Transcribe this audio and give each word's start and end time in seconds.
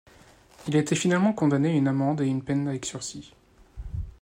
Il 0.67 0.75
a 0.75 0.79
été 0.79 0.95
finalement 0.95 1.31
condamné 1.31 1.69
à 1.69 1.75
une 1.75 1.87
amende 1.87 2.21
et 2.21 2.25
une 2.25 2.43
peine 2.43 2.67
avec 2.67 2.87
sursis. 2.87 3.35